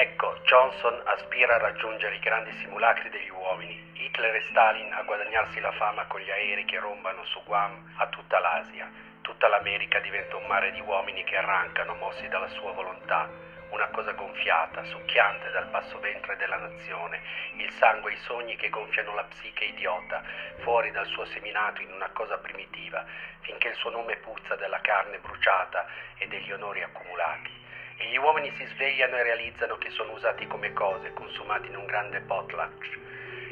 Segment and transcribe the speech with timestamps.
[0.00, 5.60] Ecco, Johnson aspira a raggiungere i grandi simulacri degli uomini, Hitler e Stalin a guadagnarsi
[5.60, 8.90] la fama con gli aerei che rombano su Guam a tutta l'Asia.
[9.20, 13.28] Tutta l'America diventa un mare di uomini che arrancano, mossi dalla sua volontà,
[13.72, 17.20] una cosa gonfiata, succhiante dal basso ventre della nazione,
[17.56, 20.22] il sangue e i sogni che gonfiano la psiche idiota,
[20.60, 23.04] fuori dal suo seminato in una cosa primitiva,
[23.40, 25.84] finché il suo nome puzza della carne bruciata
[26.16, 27.68] e degli onori accumulati.
[28.02, 31.86] E gli uomini si svegliano e realizzano che sono usati come cose, consumati in un
[31.86, 32.98] grande potluck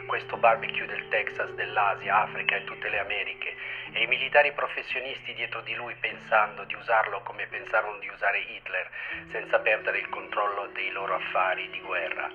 [0.09, 3.55] questo barbecue del Texas, dell'Asia, Africa e tutte le Americhe,
[3.93, 8.91] e i militari professionisti dietro di lui pensando di usarlo come pensarono di usare Hitler,
[9.31, 12.31] senza perdere il controllo dei loro affari di guerra.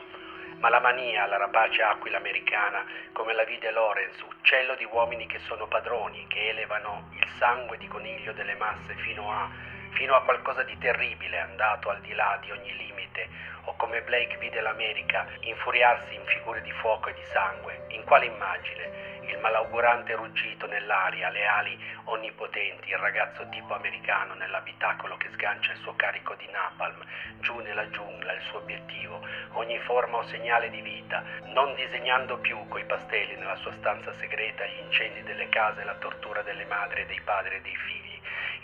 [0.60, 5.40] Ma la mania, la rapace aquila americana, come la vide Lorenz, uccello di uomini che
[5.40, 9.50] sono padroni, che elevano il sangue di coniglio delle masse fino a,
[9.94, 13.30] fino a qualcosa di terribile, andato al di là di ogni limite,
[13.66, 18.26] o come Blake vide l'America infuriarsi in figure di fuoco e di sangue, in quale
[18.26, 19.22] immagine?
[19.22, 25.80] Il malaugurante ruggito nell'aria, le ali onnipotenti, il ragazzo tipo americano nell'abitacolo che sgancia il
[25.80, 27.02] suo carico di napalm,
[27.40, 32.68] giù nella giungla, il suo obiettivo, ogni forma o segnale di vita, non disegnando più
[32.68, 37.06] coi pastelli nella sua stanza segreta gli incendi delle case, la tortura delle madri e
[37.06, 38.03] dei padri e dei figli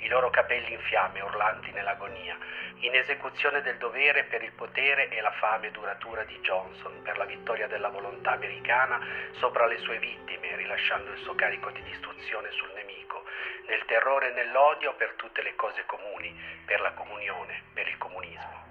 [0.02, 2.38] i loro capelli in fiamme urlanti nell'agonia,
[2.80, 7.26] in esecuzione del dovere per il potere e la fame duratura di Johnson, per la
[7.26, 9.00] vittoria della volontà americana
[9.32, 13.24] sopra le sue vittime, rilasciando il suo carico di distruzione sul nemico,
[13.68, 16.34] nel terrore e nell'odio per tutte le cose comuni,
[16.66, 18.68] per la comunione, per il comunismo.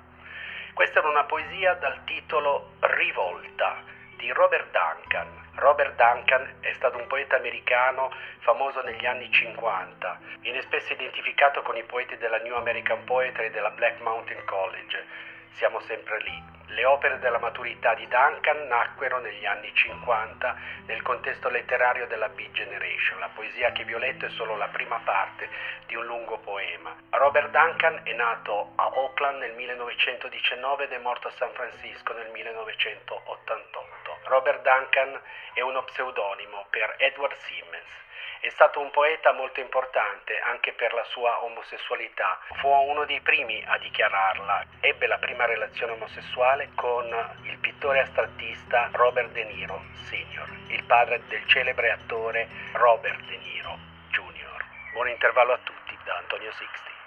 [0.72, 7.06] Questa era una poesia dal titolo Rivolta di Robert Duncan, Robert Duncan è stato un
[7.06, 10.18] poeta americano famoso negli anni 50.
[10.40, 15.04] Viene spesso identificato con i poeti della New American Poetry e della Black Mountain College.
[15.52, 16.56] Siamo sempre lì.
[16.68, 22.52] Le opere della maturità di Duncan nacquero negli anni 50 nel contesto letterario della Beat
[22.52, 23.18] Generation.
[23.18, 25.48] La poesia che vi ho letto è solo la prima parte
[25.86, 26.94] di un lungo poema.
[27.10, 32.30] Robert Duncan è nato a Oakland nel 1919 ed è morto a San Francisco nel
[32.30, 34.18] 1988.
[34.24, 35.20] Robert Duncan
[35.54, 38.06] è uno pseudonimo per Edward Simmons.
[38.40, 42.38] È stato un poeta molto importante anche per la sua omosessualità.
[42.60, 44.64] Fu uno dei primi a dichiararla.
[44.80, 47.06] Ebbe la prima relazione omosessuale con
[47.42, 53.76] il pittore astrattista Robert De Niro Sr., il padre del celebre attore Robert De Niro
[54.10, 54.64] Jr.
[54.92, 56.97] Buon intervallo a tutti da Antonio Sixti.